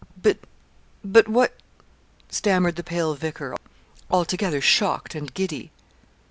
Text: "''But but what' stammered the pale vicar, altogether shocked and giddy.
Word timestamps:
"''But 0.23 0.39
but 1.05 1.27
what' 1.27 1.53
stammered 2.27 2.75
the 2.75 2.81
pale 2.83 3.13
vicar, 3.13 3.55
altogether 4.09 4.59
shocked 4.59 5.13
and 5.13 5.31
giddy. 5.31 5.69